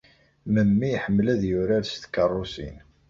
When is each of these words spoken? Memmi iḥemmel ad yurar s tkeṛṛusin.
Memmi 0.53 0.87
iḥemmel 0.95 1.27
ad 1.33 1.41
yurar 1.49 1.83
s 1.85 1.93
tkeṛṛusin. 1.97 2.77